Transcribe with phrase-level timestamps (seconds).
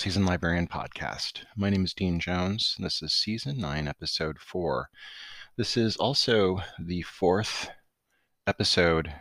[0.00, 1.42] Seasoned Librarian Podcast.
[1.54, 2.74] My name is Dean Jones.
[2.78, 4.88] And this is Season 9, Episode 4.
[5.58, 7.68] This is also the fourth
[8.46, 9.12] episode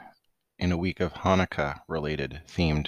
[0.57, 2.87] in a week of Hanukkah related themed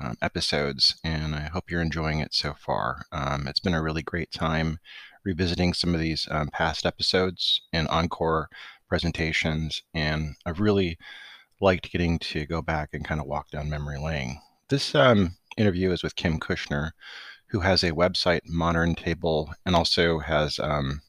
[0.00, 3.06] um, episodes, and I hope you're enjoying it so far.
[3.12, 4.80] Um, it's been a really great time
[5.24, 8.48] revisiting some of these um, past episodes and encore
[8.88, 10.98] presentations, and I've really
[11.60, 14.40] liked getting to go back and kind of walk down memory lane.
[14.70, 16.92] This um, interview is with Kim Kushner,
[17.46, 21.02] who has a website, Modern Table, and also has um,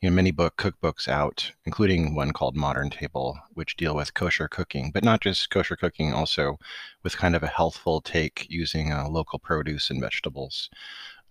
[0.00, 4.48] you know many book cookbooks out, including one called Modern Table, which deal with kosher
[4.48, 6.58] cooking, but not just kosher cooking, also
[7.02, 10.70] with kind of a healthful take using uh, local produce and vegetables.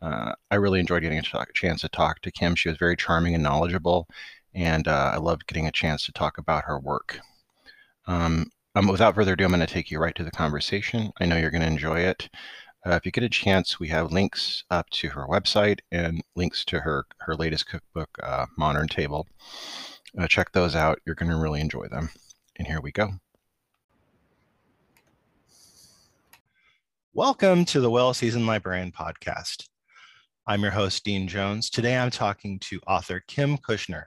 [0.02, 2.56] Uh, I really enjoyed getting a talk, chance to talk to Kim.
[2.56, 4.08] She was very charming and knowledgeable,
[4.54, 7.20] and uh, I loved getting a chance to talk about her work.
[8.06, 11.12] Um, um, without further ado, I'm going to take you right to the conversation.
[11.20, 12.30] I know you're going to enjoy it.
[12.86, 16.64] Uh, if you get a chance, we have links up to her website and links
[16.66, 19.28] to her her latest cookbook, uh, Modern Table.
[20.16, 21.00] Uh, check those out.
[21.06, 22.10] You're going to really enjoy them.
[22.58, 23.14] And here we go.
[27.16, 29.66] Welcome to the Well Seasoned Librarian podcast.
[30.46, 31.72] I'm your host, Dean Jones.
[31.72, 34.04] Today I'm talking to author Kim Kushner,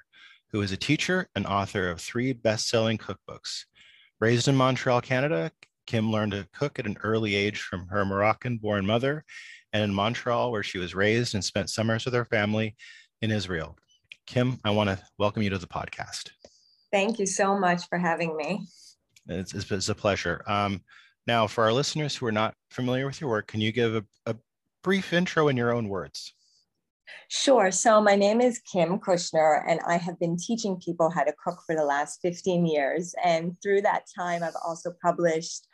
[0.52, 3.64] who is a teacher and author of three best selling cookbooks
[4.20, 5.50] Raised in Montreal, Canada,
[5.86, 9.24] Kim learned to cook at an early age from her Moroccan born mother
[9.72, 12.76] and in Montreal, where she was raised and spent summers with her family
[13.22, 13.78] in Israel.
[14.26, 16.28] Kim, I want to welcome you to the podcast.
[16.92, 18.66] Thank you so much for having me.
[19.26, 20.42] It's, it's, it's a pleasure.
[20.46, 20.82] Um,
[21.26, 24.04] now, for our listeners who are not familiar with your work, can you give a,
[24.26, 24.36] a
[24.84, 26.34] brief intro in your own words?
[27.28, 27.70] Sure.
[27.70, 31.60] So my name is Kim Kushner, and I have been teaching people how to cook
[31.64, 33.14] for the last 15 years.
[33.24, 35.68] And through that time, I've also published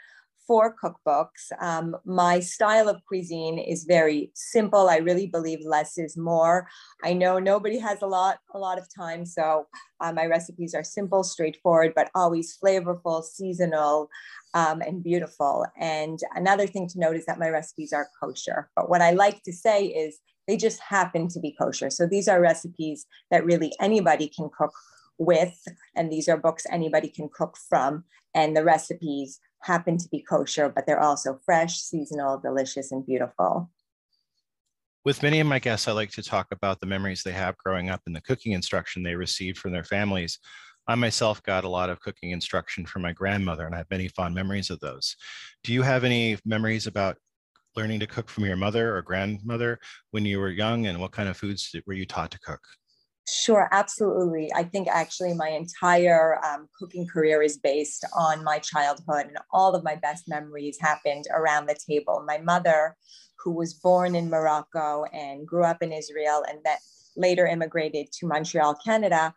[0.46, 1.50] four cookbooks.
[1.60, 4.88] Um, my style of cuisine is very simple.
[4.88, 6.68] I really believe less is more.
[7.02, 9.66] I know nobody has a lot, a lot of time, so
[10.00, 14.08] uh, my recipes are simple, straightforward, but always flavorful, seasonal,
[14.54, 15.66] um, and beautiful.
[15.80, 18.70] And another thing to note is that my recipes are kosher.
[18.76, 21.90] But what I like to say is they just happen to be kosher.
[21.90, 24.72] So these are recipes that really anybody can cook
[25.18, 25.56] with,
[25.94, 28.04] and these are books anybody can cook from.
[28.34, 33.70] And the recipes happen to be kosher, but they're also fresh, seasonal, delicious, and beautiful.
[35.04, 37.90] With many of my guests, I like to talk about the memories they have growing
[37.90, 40.38] up and the cooking instruction they received from their families.
[40.88, 44.08] I myself got a lot of cooking instruction from my grandmother, and I have many
[44.08, 45.16] fond memories of those.
[45.64, 47.16] Do you have any memories about
[47.76, 49.78] learning to cook from your mother or grandmother
[50.10, 52.60] when you were young and what kind of foods were you taught to cook?
[53.28, 54.52] Sure, absolutely.
[54.54, 59.74] I think actually my entire um, cooking career is based on my childhood, and all
[59.74, 62.24] of my best memories happened around the table.
[62.26, 62.96] My mother,
[63.40, 66.78] who was born in Morocco and grew up in Israel, and that
[67.16, 69.34] later immigrated to Montreal, Canada,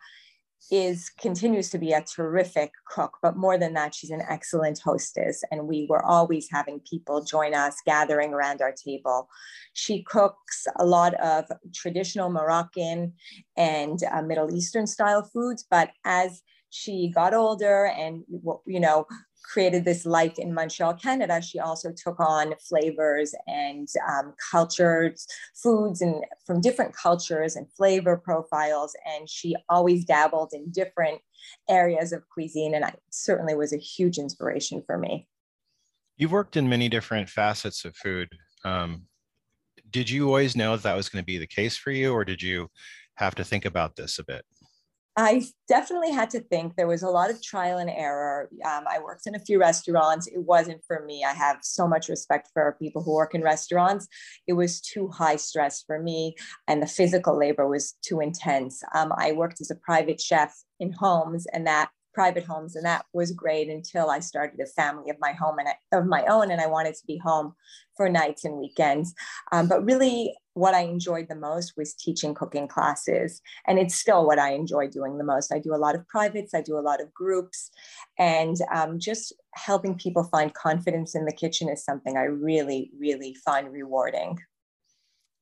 [0.70, 5.42] is continues to be a terrific cook but more than that she's an excellent hostess
[5.50, 9.28] and we were always having people join us gathering around our table.
[9.72, 13.14] She cooks a lot of traditional moroccan
[13.56, 18.24] and uh, middle eastern style foods but as she got older and
[18.66, 19.06] you know
[19.42, 26.00] created this life in Montreal, Canada, she also took on flavors and um, cultures, foods
[26.00, 28.94] and from different cultures and flavor profiles.
[29.06, 31.20] And she always dabbled in different
[31.68, 32.74] areas of cuisine.
[32.74, 35.26] And I certainly was a huge inspiration for me.
[36.16, 38.28] You've worked in many different facets of food.
[38.64, 39.06] Um,
[39.90, 42.24] did you always know that, that was going to be the case for you, or
[42.24, 42.68] did you
[43.14, 44.44] have to think about this a bit?
[45.16, 46.76] I definitely had to think.
[46.76, 48.48] There was a lot of trial and error.
[48.64, 50.26] Um, I worked in a few restaurants.
[50.28, 51.24] It wasn't for me.
[51.24, 54.06] I have so much respect for people who work in restaurants.
[54.46, 56.36] It was too high stress for me,
[56.68, 58.82] and the physical labor was too intense.
[58.94, 63.04] Um, I worked as a private chef in homes, and that private homes and that
[63.12, 66.50] was great until I started a family of my home and I, of my own
[66.50, 67.54] and I wanted to be home
[67.96, 69.14] for nights and weekends.
[69.52, 74.26] Um, but really what I enjoyed the most was teaching cooking classes and it's still
[74.26, 75.52] what I enjoy doing the most.
[75.52, 77.70] I do a lot of privates, I do a lot of groups
[78.18, 83.34] and um, just helping people find confidence in the kitchen is something I really, really
[83.44, 84.38] find rewarding.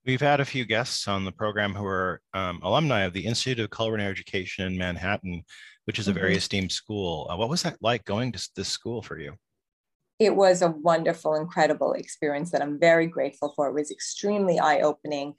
[0.09, 3.63] We've had a few guests on the program who are um, alumni of the Institute
[3.63, 5.45] of Culinary Education in Manhattan
[5.89, 6.37] which is a very mm-hmm.
[6.37, 7.27] esteemed school.
[7.31, 9.33] Uh, what was that like going to this school for you?
[10.19, 13.69] it was a wonderful, incredible experience that I'm very grateful for.
[13.69, 15.35] It was extremely eye opening.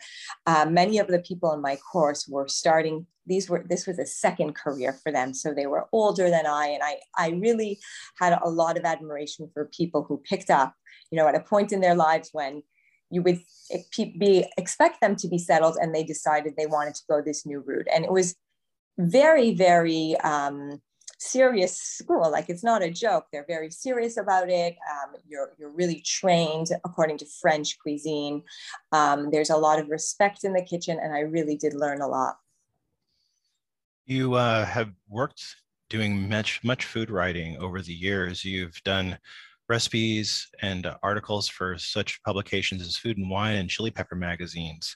[0.46, 3.06] Uh, many of the people in my course were starting.
[3.26, 6.68] These were this was a second career for them, so they were older than I,
[6.68, 7.80] and I I really
[8.18, 10.74] had a lot of admiration for people who picked up,
[11.12, 12.64] you know, at a point in their lives when
[13.12, 13.40] you would
[13.98, 17.60] be expect them to be settled, and they decided they wanted to go this new
[17.60, 18.36] route, and it was
[19.00, 20.16] very very.
[20.18, 20.82] Um,
[21.20, 22.32] serious school.
[22.32, 23.26] Like it's not a joke.
[23.32, 24.78] They're very serious about it.
[24.90, 28.44] Um, you're you're really trained according to French cuisine.
[28.92, 32.08] Um, there's a lot of respect in the kitchen, and I really did learn a
[32.08, 32.38] lot.
[34.06, 35.44] You uh, have worked
[35.90, 38.44] doing much much food writing over the years.
[38.44, 39.18] You've done
[39.68, 44.96] recipes and articles for such publications as Food and Wine and Chile Pepper magazines.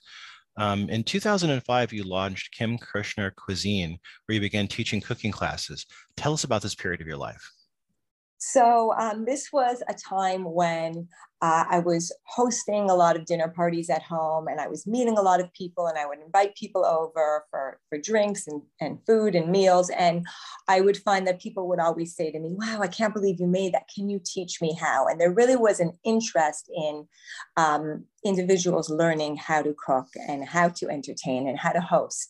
[0.58, 5.86] Um, in 2005, you launched Kim Kushner Cuisine, where you began teaching cooking classes.
[6.16, 7.52] Tell us about this period of your life.
[8.46, 11.08] So, um, this was a time when
[11.42, 15.18] uh, I was hosting a lot of dinner parties at home and I was meeting
[15.18, 19.00] a lot of people, and I would invite people over for, for drinks and, and
[19.08, 19.90] food and meals.
[19.92, 20.26] And
[20.68, 23.48] I would find that people would always say to me, Wow, I can't believe you
[23.48, 23.90] made that.
[23.94, 25.08] Can you teach me how?
[25.08, 27.08] And there really was an interest in
[27.56, 32.30] um, individuals learning how to cook and how to entertain and how to host.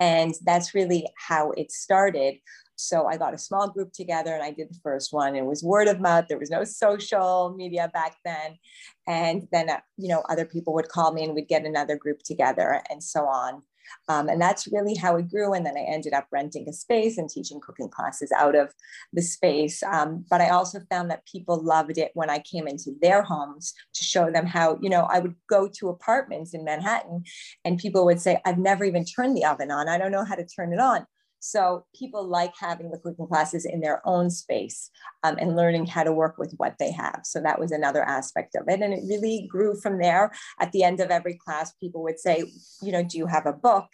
[0.00, 2.34] And that's really how it started
[2.82, 5.36] so I got a small group together and I did the first one.
[5.36, 6.26] It was word of mouth.
[6.28, 8.58] There was no social media back then.
[9.06, 12.22] And then, uh, you know, other people would call me and we'd get another group
[12.22, 13.62] together and so on.
[14.08, 15.52] Um, and that's really how it grew.
[15.54, 18.72] And then I ended up renting a space and teaching cooking classes out of
[19.12, 19.82] the space.
[19.82, 23.74] Um, but I also found that people loved it when I came into their homes
[23.94, 27.24] to show them how, you know, I would go to apartments in Manhattan
[27.64, 29.88] and people would say, I've never even turned the oven on.
[29.88, 31.06] I don't know how to turn it on.
[31.44, 34.90] So people like having the cooking classes in their own space
[35.24, 37.22] um, and learning how to work with what they have.
[37.24, 38.80] So that was another aspect of it.
[38.80, 40.30] And it really grew from there.
[40.60, 42.44] At the end of every class, people would say,
[42.80, 43.88] you know, do you have a book?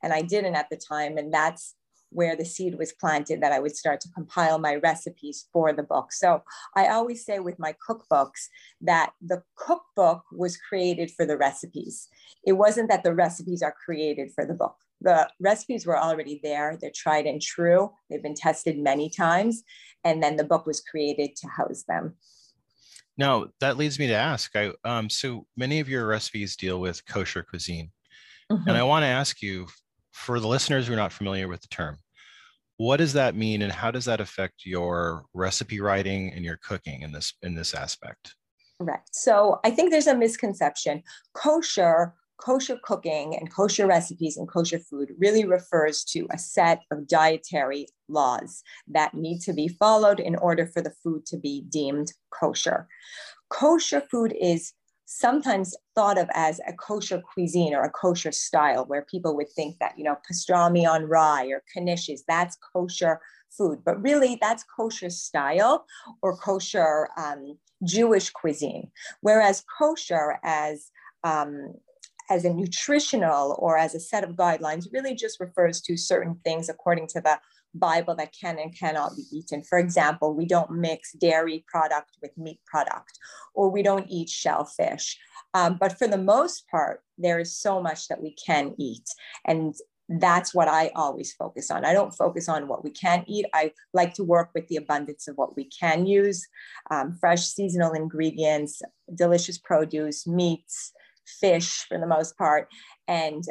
[0.00, 1.18] And I didn't at the time.
[1.18, 1.74] And that's
[2.10, 5.82] where the seed was planted that I would start to compile my recipes for the
[5.82, 6.12] book.
[6.12, 6.44] So
[6.76, 8.46] I always say with my cookbooks
[8.80, 12.08] that the cookbook was created for the recipes.
[12.46, 16.78] It wasn't that the recipes are created for the book the recipes were already there.
[16.80, 17.92] They're tried and true.
[18.08, 19.62] They've been tested many times.
[20.04, 22.16] And then the book was created to house them.
[23.18, 27.04] Now, that leads me to ask I, um, so many of your recipes deal with
[27.06, 27.90] kosher cuisine.
[28.50, 28.68] Mm-hmm.
[28.68, 29.66] And I want to ask you,
[30.12, 31.98] for the listeners who are not familiar with the term,
[32.76, 37.02] what does that mean and how does that affect your recipe writing and your cooking
[37.02, 38.34] in this in this aspect?
[38.80, 39.00] Right.
[39.12, 41.02] So I think there's a misconception.
[41.34, 47.06] Kosher kosher cooking and kosher recipes and kosher food really refers to a set of
[47.06, 52.12] dietary laws that need to be followed in order for the food to be deemed
[52.30, 52.88] kosher.
[53.48, 54.72] Kosher food is
[55.06, 59.76] sometimes thought of as a kosher cuisine or a kosher style where people would think
[59.78, 65.10] that you know pastrami on rye or knishes that's kosher food but really that's kosher
[65.10, 65.84] style
[66.22, 68.90] or kosher um, jewish cuisine
[69.20, 70.90] whereas kosher as
[71.24, 71.74] um,
[72.32, 76.70] as a nutritional or as a set of guidelines really just refers to certain things
[76.70, 77.38] according to the
[77.74, 79.62] Bible that can and cannot be eaten.
[79.62, 83.18] For example, we don't mix dairy product with meat product,
[83.54, 85.18] or we don't eat shellfish.
[85.54, 89.06] Um, but for the most part, there is so much that we can eat.
[89.46, 89.74] And
[90.08, 91.84] that's what I always focus on.
[91.84, 93.46] I don't focus on what we can eat.
[93.54, 96.46] I like to work with the abundance of what we can use
[96.90, 98.82] um, fresh seasonal ingredients,
[99.14, 100.92] delicious produce, meats,
[101.26, 102.68] fish for the most part.
[103.08, 103.44] And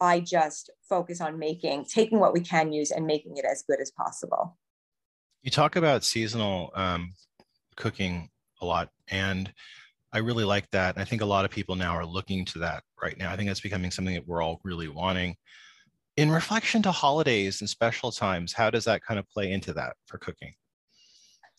[0.00, 3.80] I just focus on making, taking what we can use and making it as good
[3.80, 4.56] as possible.
[5.42, 7.14] You talk about seasonal um,
[7.76, 8.28] cooking
[8.60, 8.90] a lot.
[9.08, 9.52] And
[10.12, 10.98] I really like that.
[10.98, 13.30] I think a lot of people now are looking to that right now.
[13.30, 15.36] I think that's becoming something that we're all really wanting.
[16.16, 19.94] In reflection to holidays and special times, how does that kind of play into that
[20.06, 20.54] for cooking?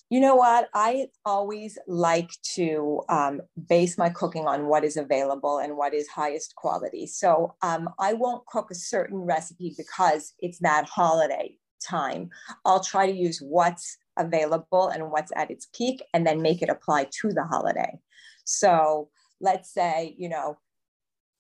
[0.10, 0.70] You know what?
[0.74, 6.08] I always like to um, base my cooking on what is available and what is
[6.08, 7.08] highest quality.
[7.08, 12.30] So um, I won't cook a certain recipe because it's that holiday time.
[12.64, 16.70] I'll try to use what's available and what's at its peak and then make it
[16.70, 18.00] apply to the holiday.
[18.46, 19.10] So
[19.42, 20.58] let's say, you know,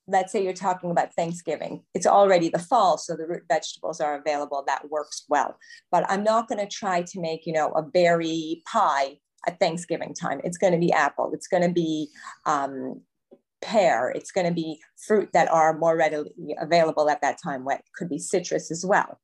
[0.07, 4.15] let's say you're talking about Thanksgiving, it's already the fall, so the root vegetables are
[4.15, 4.63] available.
[4.65, 5.57] That works well.
[5.91, 10.13] But I'm not going to try to make, you know, a berry pie at Thanksgiving
[10.13, 10.41] time.
[10.43, 11.31] It's going to be apple.
[11.33, 12.09] It's going to be
[12.45, 13.01] um,
[13.61, 14.09] pear.
[14.09, 17.65] It's going to be fruit that are more readily available at that time.
[17.65, 19.19] What could be citrus as well.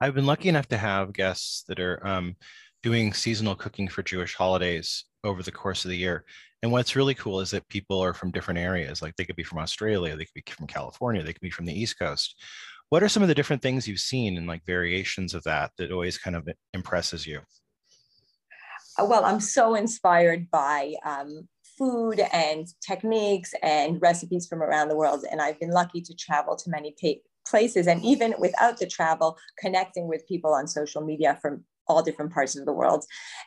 [0.00, 2.36] I've been lucky enough to have guests that are um,
[2.82, 6.24] doing seasonal cooking for Jewish holidays over the course of the year.
[6.62, 9.00] And what's really cool is that people are from different areas.
[9.00, 11.66] Like they could be from Australia, they could be from California, they could be from
[11.66, 12.36] the East Coast.
[12.90, 15.92] What are some of the different things you've seen and like variations of that that
[15.92, 17.40] always kind of impresses you?
[18.98, 21.48] Uh, well, I'm so inspired by um,
[21.78, 25.24] food and techniques and recipes from around the world.
[25.30, 26.94] And I've been lucky to travel to many
[27.46, 32.32] places and even without the travel, connecting with people on social media from all different
[32.32, 33.04] parts of the world.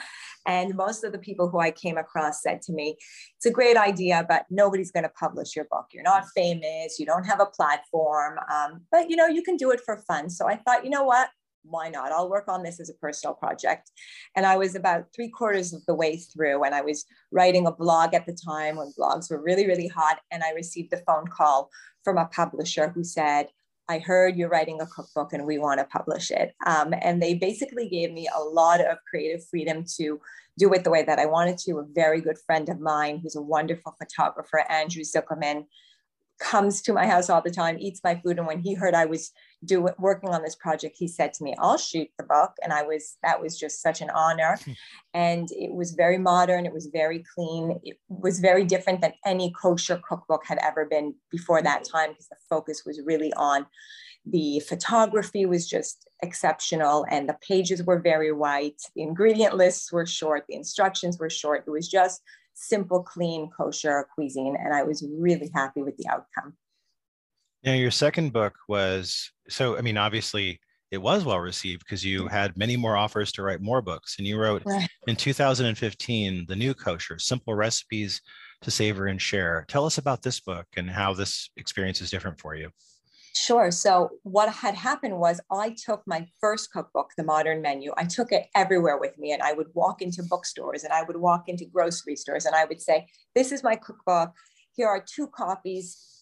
[0.46, 2.98] and most of the people who I came across said to me,
[3.38, 5.88] it's a great idea, but nobody's going to publish your book.
[5.94, 7.00] You're not famous.
[7.00, 10.30] You don't have a platform, um, but you know, you can do it for fun.
[10.30, 11.30] So I thought, you know what?
[11.66, 12.12] Why not?
[12.12, 13.90] I'll work on this as a personal project.
[14.36, 17.72] And I was about three quarters of the way through, and I was writing a
[17.72, 20.20] blog at the time when blogs were really, really hot.
[20.30, 21.70] And I received a phone call
[22.04, 23.48] from a publisher who said,
[23.90, 26.54] I heard you're writing a cookbook and we want to publish it.
[26.66, 30.20] Um, and they basically gave me a lot of creative freedom to
[30.58, 31.80] do it the way that I wanted to.
[31.80, 35.66] A very good friend of mine who's a wonderful photographer, Andrew Zuckerman,
[36.40, 38.38] comes to my house all the time, eats my food.
[38.38, 39.32] And when he heard I was
[39.66, 42.54] doing working on this project, he said to me, I'll shoot the book.
[42.64, 44.58] And I was, that was just such an honor.
[45.14, 49.54] and it was very modern, it was very clean, it was very different than any
[49.62, 51.92] kosher cookbook had ever been before that mm.
[51.92, 53.66] time because the focus was really on
[54.26, 60.06] the photography was just exceptional and the pages were very white the ingredient lists were
[60.06, 62.22] short the instructions were short it was just
[62.54, 64.56] simple, clean, kosher cuisine.
[64.60, 66.54] And I was really happy with the outcome.
[67.64, 70.60] Now, your second book was so, I mean, obviously
[70.92, 74.18] it was well received because you had many more offers to write more books.
[74.20, 74.88] And you wrote right.
[75.08, 78.22] in 2015, The New Kosher Simple Recipes
[78.62, 79.66] to Savor and Share.
[79.68, 82.70] Tell us about this book and how this experience is different for you.
[83.36, 83.72] Sure.
[83.72, 88.32] So what had happened was I took my first cookbook, The Modern Menu, I took
[88.32, 91.66] it everywhere with me and I would walk into bookstores and I would walk into
[91.66, 94.34] grocery stores and I would say, this is my cookbook.
[94.76, 96.13] Here are two copies.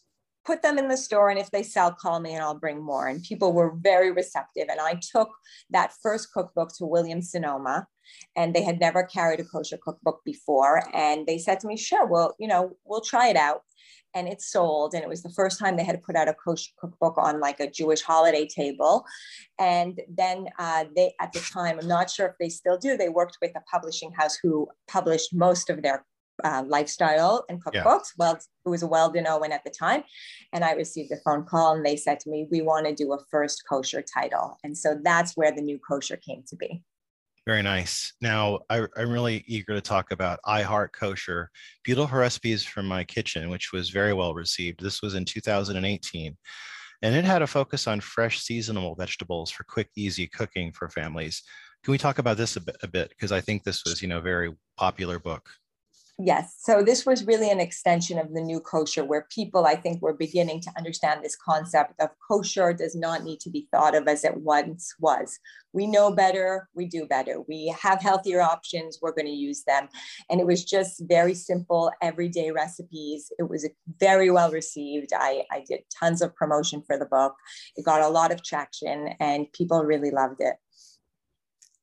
[0.46, 3.08] Put them in the store and if they sell, call me and I'll bring more.
[3.08, 4.68] And people were very receptive.
[4.70, 5.30] And I took
[5.70, 7.88] that first cookbook to Williams Sonoma
[8.36, 10.84] and they had never carried a kosher cookbook before.
[10.94, 13.62] And they said to me, sure, well, you know, we'll try it out
[14.14, 16.72] and it sold and it was the first time they had put out a kosher
[16.78, 19.06] cookbook on like a jewish holiday table
[19.60, 23.10] and then uh, they at the time i'm not sure if they still do they
[23.10, 26.06] worked with a publishing house who published most of their
[26.44, 28.18] uh, lifestyle and cookbooks yeah.
[28.18, 30.04] well it was a weldon owen at the time
[30.54, 33.14] and i received a phone call and they said to me we want to do
[33.14, 36.84] a first kosher title and so that's where the new kosher came to be
[37.48, 38.14] very nice.
[38.22, 41.50] Now, I, am really eager to talk about I Heart Kosher,
[41.84, 44.80] beautiful recipes from my kitchen, which was very well received.
[44.80, 46.38] This was in 2018,
[47.02, 51.42] and it had a focus on fresh seasonal vegetables for quick, easy cooking for families.
[51.84, 52.78] Can we talk about this a bit?
[52.84, 55.50] A bit because I think this was, you know, a very popular book.
[56.24, 56.58] Yes.
[56.60, 60.14] So this was really an extension of the new kosher where people, I think, were
[60.14, 64.24] beginning to understand this concept of kosher does not need to be thought of as
[64.24, 65.40] it once was.
[65.74, 67.42] We know better, we do better.
[67.48, 69.90] We have healthier options, we're going to use them.
[70.30, 73.32] And it was just very simple, everyday recipes.
[73.40, 73.68] It was
[74.00, 75.14] very well received.
[75.16, 77.34] I, I did tons of promotion for the book.
[77.76, 80.58] It got a lot of traction and people really loved it.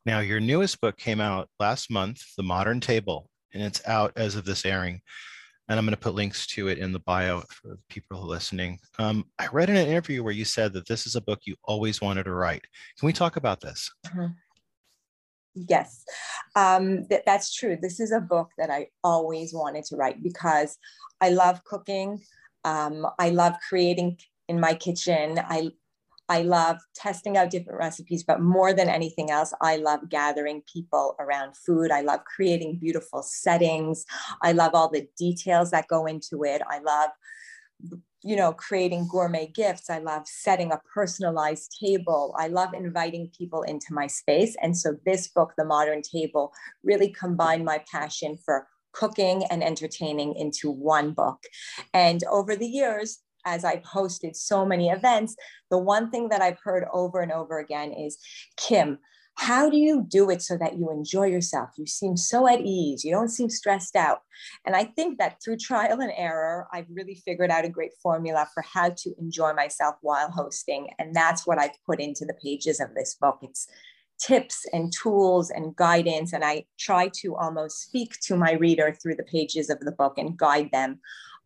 [0.06, 4.34] Now, your newest book came out last month, The Modern Table and it's out as
[4.34, 5.00] of this airing.
[5.68, 8.78] And I'm going to put links to it in the bio for the people listening.
[8.98, 11.56] Um, I read in an interview where you said that this is a book you
[11.64, 12.64] always wanted to write.
[12.98, 13.90] Can we talk about this?
[14.06, 14.32] Mm-hmm.
[15.68, 16.04] Yes,
[16.54, 17.76] um, th- that's true.
[17.80, 20.78] This is a book that I always wanted to write because
[21.20, 22.20] I love cooking.
[22.64, 25.38] Um, I love creating in my kitchen.
[25.38, 25.70] I
[26.28, 31.16] I love testing out different recipes, but more than anything else, I love gathering people
[31.18, 31.90] around food.
[31.90, 34.04] I love creating beautiful settings.
[34.42, 36.60] I love all the details that go into it.
[36.68, 37.10] I love,
[38.22, 39.88] you know, creating gourmet gifts.
[39.88, 42.34] I love setting a personalized table.
[42.38, 44.56] I love inviting people into my space.
[44.62, 50.34] And so this book, The Modern Table, really combined my passion for cooking and entertaining
[50.34, 51.38] into one book.
[51.94, 55.34] And over the years, as I've hosted so many events,
[55.70, 58.18] the one thing that I've heard over and over again is
[58.56, 58.98] Kim,
[59.36, 61.70] how do you do it so that you enjoy yourself?
[61.76, 63.04] You seem so at ease.
[63.04, 64.22] You don't seem stressed out.
[64.66, 68.48] And I think that through trial and error, I've really figured out a great formula
[68.52, 70.88] for how to enjoy myself while hosting.
[70.98, 73.38] And that's what I've put into the pages of this book.
[73.42, 73.68] It's
[74.20, 76.32] tips and tools and guidance.
[76.32, 80.18] And I try to almost speak to my reader through the pages of the book
[80.18, 80.98] and guide them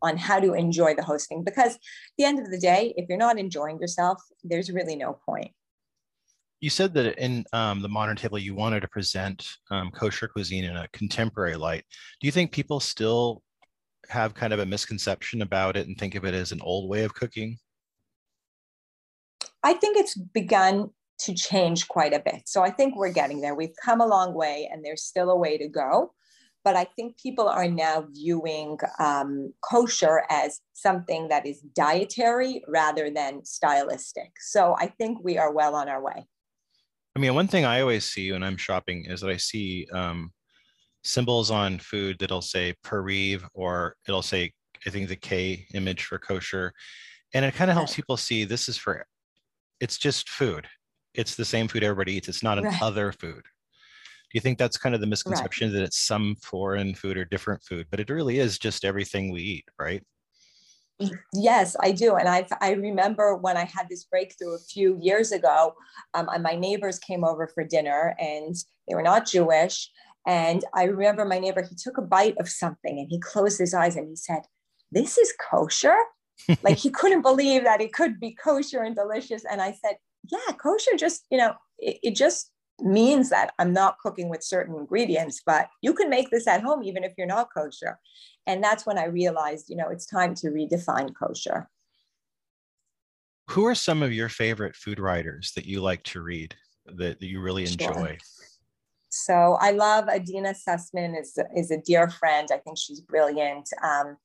[0.03, 1.45] on how to enjoy the hosting.
[1.45, 1.81] Because at
[2.19, 5.53] the end of the day if you're not enjoying yourself there's really no point.
[6.61, 10.65] You said that in um, the modern table you wanted to present um, kosher cuisine
[10.65, 11.85] in a contemporary light.
[12.21, 13.43] Do you think people still
[14.09, 17.03] have kind of a misconception about it and think of it as an old way
[17.03, 17.59] of cooking?
[19.65, 22.43] I think it's begun to change quite a bit.
[22.47, 23.55] So i think we're getting there.
[23.55, 26.13] We've come a long way and there's still a way to go
[26.65, 33.11] but I think people are now viewing um, kosher as something that is dietary rather
[33.11, 34.31] than stylistic.
[34.41, 36.27] So I think we are well on our way.
[37.15, 40.33] I mean, one thing I always see when I'm shopping is that I see um,
[41.05, 44.53] symbols on food that'll say Pareve or it'll say,
[44.87, 46.73] I think the K image for kosher.
[47.35, 49.07] And it kind of helps people see this is for,
[49.81, 50.67] it's just food.
[51.15, 52.29] It's the same food everybody eats.
[52.29, 52.83] It's not an right.
[52.83, 53.43] other food
[54.35, 55.75] you think that's kind of the misconception right.
[55.79, 59.43] that it's some foreign food or different food, but it really is just everything we
[59.43, 60.03] eat, right?
[61.33, 62.15] Yes, I do.
[62.17, 65.75] And I I remember when I had this breakthrough a few years ago,
[66.15, 68.55] um, my neighbors came over for dinner and
[68.87, 69.91] they were not Jewish.
[70.27, 73.75] And I remember my neighbor, he took a bite of something and he closed his
[73.75, 74.43] eyes and he said,
[74.91, 75.97] This is kosher?
[76.63, 79.45] like he couldn't believe that it could be kosher and delicious.
[79.51, 79.97] And I said,
[80.31, 84.75] Yeah, kosher just, you know, it, it just means that I'm not cooking with certain
[84.75, 87.99] ingredients, but you can make this at home even if you're not kosher.
[88.47, 91.69] And that's when I realized, you know, it's time to redefine kosher.
[93.51, 96.55] Who are some of your favorite food writers that you like to read
[96.87, 97.93] that, that you really enjoy?
[97.93, 98.17] Sure.
[99.11, 102.49] So I love Adeena Sussman is, is a dear friend.
[102.53, 103.69] I think she's brilliant.
[103.83, 104.17] Um,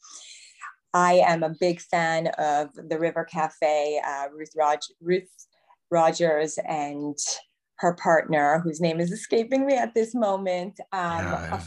[0.94, 5.30] I am a big fan of the River Cafe, uh, Ruth, Rog- Ruth
[5.92, 7.18] Rogers, and
[7.80, 10.80] her partner, whose name is escaping me at this moment.
[10.92, 11.62] Um, yeah.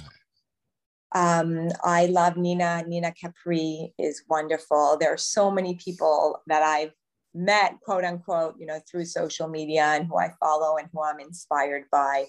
[1.15, 2.85] um, I love Nina.
[2.87, 4.97] Nina Capri is wonderful.
[4.99, 6.93] There are so many people that I've
[7.35, 11.21] met, quote unquote, you know, through social media and who I follow and who I'm
[11.21, 12.27] inspired by.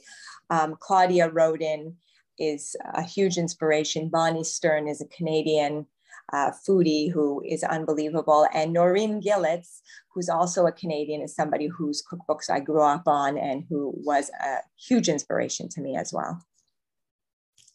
[0.50, 1.98] Um, Claudia Roden
[2.38, 4.10] is a huge inspiration.
[4.10, 5.86] Bonnie Stern is a Canadian
[6.34, 8.48] uh, foodie who is unbelievable.
[8.54, 9.82] And Norene Gilletz,
[10.14, 14.30] who's also a Canadian, is somebody whose cookbooks I grew up on and who was
[14.30, 16.42] a huge inspiration to me as well.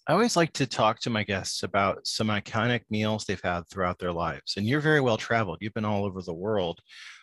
[0.09, 3.99] I always like to talk to my guests about some iconic meals they've had throughout
[3.99, 4.55] their lives.
[4.57, 6.81] And you're very well traveled, you've been all over the world.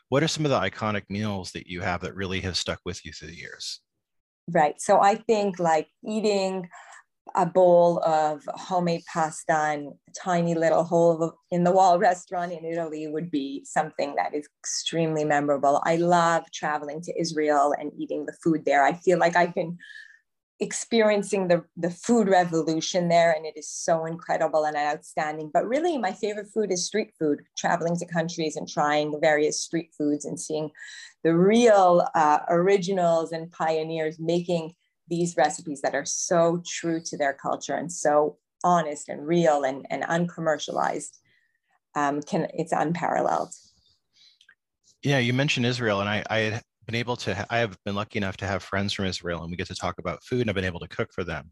[0.10, 3.04] What are some of the iconic meals that you have that really have stuck with
[3.06, 3.80] you through the years?
[4.52, 4.80] Right.
[4.82, 6.70] So I think like eating
[7.36, 12.64] a bowl of homemade pasta in a tiny little hole in the wall restaurant in
[12.66, 15.82] Italy would be something that is extremely memorable.
[15.86, 18.84] I love traveling to Israel and eating the food there.
[18.84, 19.78] I feel like I've been
[20.60, 25.50] experiencing the, the food revolution there and it is so incredible and outstanding.
[25.54, 29.90] But really, my favorite food is street food, traveling to countries and trying various street
[29.98, 30.70] foods and seeing
[31.24, 34.74] the real uh, originals and pioneers making
[35.08, 39.86] these recipes that are so true to their culture and so honest and real and,
[39.90, 41.18] and uncommercialized
[41.96, 43.54] um, can it's unparalleled.
[45.04, 47.46] Yeah, you mentioned Israel, and I, I had been able to.
[47.50, 50.00] I have been lucky enough to have friends from Israel, and we get to talk
[50.00, 51.52] about food, and I've been able to cook for them.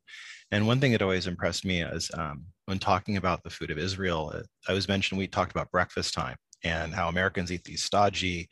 [0.51, 3.77] And one thing that always impressed me is um, when talking about the food of
[3.77, 4.33] Israel,
[4.67, 8.49] I was mentioned we talked about breakfast time and how Americans eat these stodgy,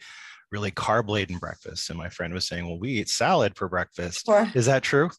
[0.51, 1.89] really carb laden breakfasts.
[1.89, 4.25] And my friend was saying, well, we eat salad for breakfast.
[4.25, 4.49] Sure.
[4.55, 5.09] Is that true?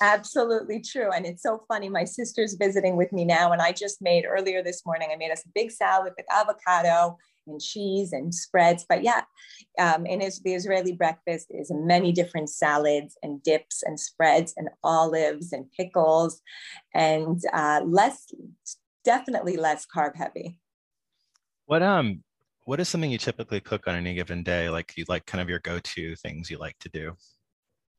[0.00, 1.10] Absolutely true.
[1.10, 1.88] And it's so funny.
[1.88, 5.32] My sister's visiting with me now, and I just made earlier this morning, I made
[5.32, 7.16] us a big salad with avocado
[7.48, 8.84] and cheese and spreads.
[8.88, 9.22] But yeah,
[9.78, 15.52] um, and the Israeli breakfast is many different salads and dips and spreads and olives
[15.52, 16.40] and pickles
[16.94, 18.26] and uh, less,
[19.04, 20.58] definitely less carb heavy.
[21.66, 22.22] What um
[22.68, 24.68] what is something you typically cook on any given day?
[24.68, 27.16] Like you like kind of your go-to things you like to do?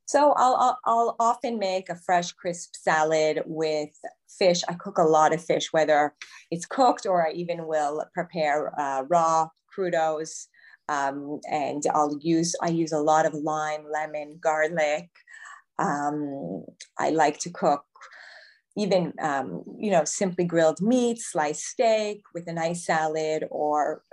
[0.05, 3.89] So I'll, I'll, I'll, often make a fresh, crisp salad with
[4.29, 4.61] fish.
[4.69, 6.13] I cook a lot of fish, whether
[6.51, 10.45] it's cooked or I even will prepare uh, raw crudos.
[10.87, 15.09] Um, and I'll use, I use a lot of lime, lemon, garlic.
[15.79, 16.63] Um,
[16.99, 17.85] I like to cook
[18.77, 24.03] even, um, you know, simply grilled meat, sliced steak with a nice salad or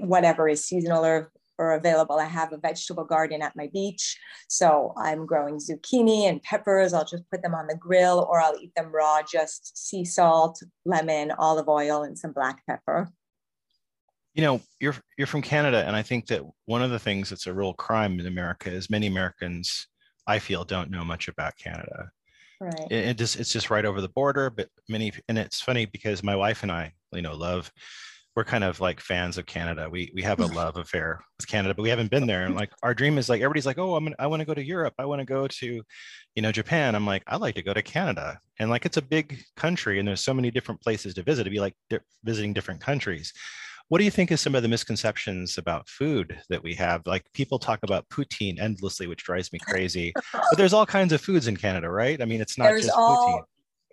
[0.00, 2.18] whatever is seasonal or, or available.
[2.18, 4.18] I have a vegetable garden at my beach.
[4.48, 6.92] So I'm growing zucchini and peppers.
[6.92, 10.62] I'll just put them on the grill or I'll eat them raw, just sea salt,
[10.84, 13.08] lemon, olive oil, and some black pepper.
[14.34, 17.46] You know, you're you're from Canada, and I think that one of the things that's
[17.46, 19.88] a real crime in America is many Americans,
[20.26, 22.10] I feel, don't know much about Canada.
[22.62, 22.90] Right.
[22.90, 26.22] It, it just it's just right over the border, but many and it's funny because
[26.22, 27.70] my wife and I, you know, love
[28.34, 29.88] we're kind of like fans of Canada.
[29.90, 32.44] We we have a love affair with Canada, but we haven't been there.
[32.44, 34.64] And like our dream is like everybody's like, oh, I'm I want to go to
[34.64, 34.94] Europe.
[34.98, 35.82] I want to go to,
[36.34, 36.94] you know, Japan.
[36.94, 38.38] I'm like, I like to go to Canada.
[38.58, 41.44] And like it's a big country, and there's so many different places to visit.
[41.44, 43.32] To be like di- visiting different countries.
[43.88, 47.02] What do you think is some of the misconceptions about food that we have?
[47.04, 50.14] Like people talk about poutine endlessly, which drives me crazy.
[50.32, 52.22] but there's all kinds of foods in Canada, right?
[52.22, 53.44] I mean, it's not there's just all, poutine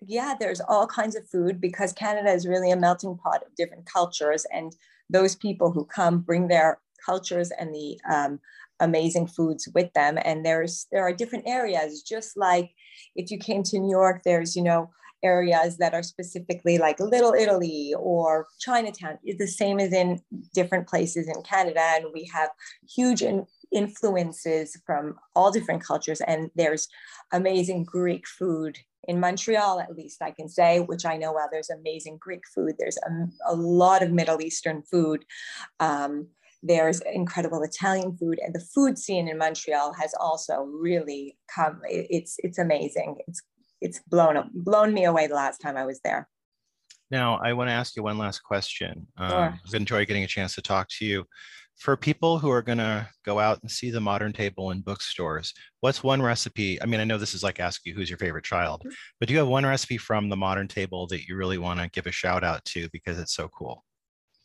[0.06, 3.86] yeah, there's all kinds of food because Canada is really a melting pot of different
[3.86, 4.46] cultures.
[4.52, 4.76] And
[5.10, 8.40] those people who come bring their cultures and the um,
[8.80, 10.18] amazing foods with them.
[10.24, 12.72] And there's there are different areas, just like
[13.16, 14.90] if you came to New York, there's, you know,
[15.24, 19.18] areas that are specifically like Little Italy or Chinatown.
[19.24, 20.22] It's the same as in
[20.54, 21.82] different places in Canada.
[21.82, 22.50] And we have
[22.88, 26.22] huge in, influences from all different cultures.
[26.22, 26.88] And there's
[27.32, 31.72] amazing Greek food in Montreal, at least I can say, which I know well, there's
[31.72, 32.76] amazing Greek food.
[32.78, 35.26] There's a, a lot of Middle Eastern food.
[35.80, 36.28] Um,
[36.62, 41.82] there's incredible Italian food, and the food scene in Montreal has also really come.
[41.90, 43.16] It's it's amazing.
[43.28, 43.42] It's
[43.82, 46.30] it's blown blown me away the last time I was there.
[47.10, 49.08] Now, I want to ask you one last question.
[49.18, 49.60] Um, sure.
[49.66, 51.26] I've enjoyed getting a chance to talk to you
[51.80, 55.54] for people who are going to go out and see the modern table in bookstores,
[55.80, 56.82] what's one recipe?
[56.82, 58.84] I mean, I know this is like ask you who's your favorite child,
[59.20, 61.90] but do you have one recipe from the modern table that you really want to
[61.90, 63.86] give a shout out to because it's so cool?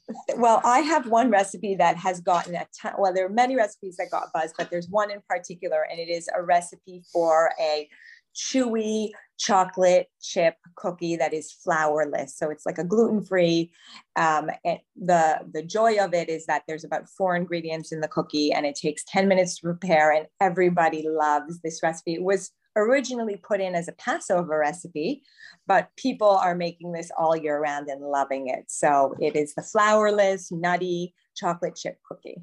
[0.36, 2.92] Well, I have one recipe that has gotten a ton.
[2.98, 6.10] Well, there are many recipes that got buzz, but there's one in particular, and it
[6.10, 7.88] is a recipe for a
[8.34, 12.30] chewy chocolate chip cookie that is flourless.
[12.30, 13.70] So it's like a gluten-free.
[14.16, 18.08] Um, and the, the joy of it is that there's about four ingredients in the
[18.08, 22.14] cookie and it takes 10 minutes to prepare and everybody loves this recipe.
[22.14, 25.22] It was originally put in as a Passover recipe,
[25.66, 28.64] but people are making this all year round and loving it.
[28.68, 32.42] So it is the flourless, nutty chocolate chip cookie.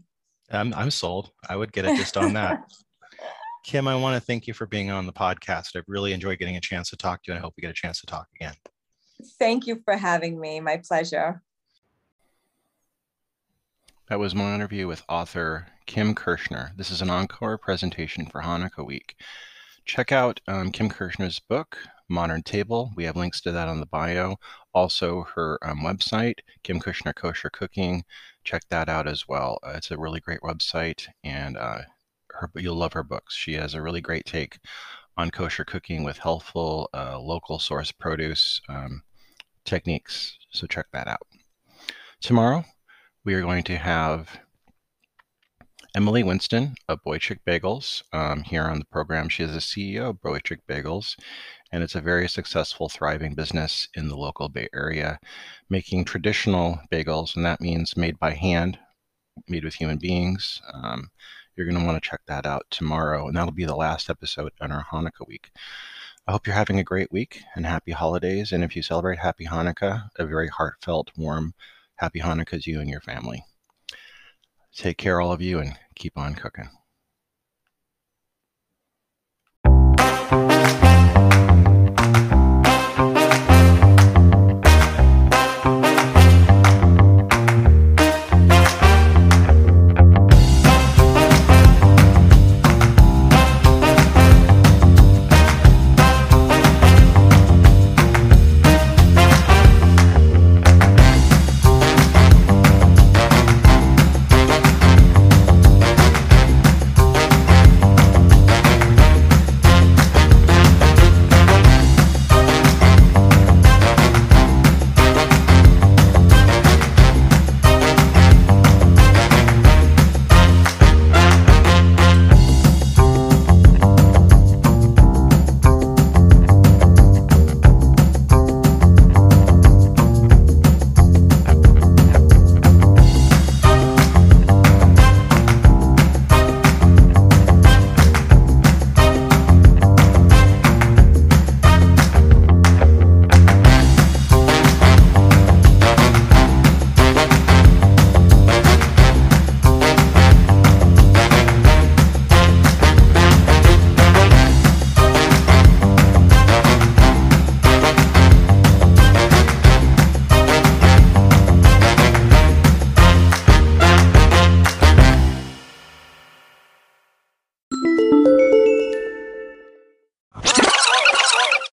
[0.50, 1.32] I'm, I'm sold.
[1.48, 2.64] I would get it just on that.
[3.64, 5.76] Kim, I want to thank you for being on the podcast.
[5.76, 7.70] I've really enjoyed getting a chance to talk to you, and I hope we get
[7.70, 8.56] a chance to talk again.
[9.38, 10.60] Thank you for having me.
[10.60, 11.42] My pleasure.
[14.10, 16.76] That was my interview with author Kim Kushner.
[16.76, 19.16] This is an encore presentation for Hanukkah week.
[19.86, 21.78] Check out um, Kim Kushner's book,
[22.10, 22.92] Modern Table.
[22.96, 24.36] We have links to that on the bio.
[24.74, 28.04] Also, her um, website, Kim Kushner Kosher Cooking.
[28.44, 29.60] Check that out as well.
[29.64, 31.82] Uh, it's a really great website, and uh,
[32.40, 33.36] her you'll love her books.
[33.36, 34.60] She has a really great take
[35.18, 39.04] on kosher cooking with healthful uh, local source produce um,
[39.66, 40.38] techniques.
[40.52, 41.28] So check that out.
[42.22, 42.66] Tomorrow
[43.24, 44.40] we are going to have
[45.94, 49.28] Emily Winston of Boychik Bagels um, here on the program.
[49.28, 51.18] She is the CEO of Boychik Bagels,
[51.72, 55.20] and it's a very successful, thriving business in the local Bay Area,
[55.70, 58.80] making traditional bagels, and that means made by hand,
[59.50, 60.62] made with human beings.
[60.74, 61.10] Um,
[61.56, 64.52] you're going to want to check that out tomorrow, and that'll be the last episode
[64.62, 65.52] on our Hanukkah week.
[66.28, 68.52] I hope you're having a great week and happy holidays.
[68.52, 71.54] And if you celebrate Happy Hanukkah, a very heartfelt, warm
[71.96, 73.44] Happy Hanukkah to you and your family.
[74.76, 76.70] Take care, all of you, and keep on cooking.